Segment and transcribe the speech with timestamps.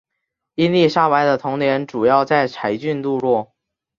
[0.55, 3.53] 伊丽莎白的童年主要在柴郡度过。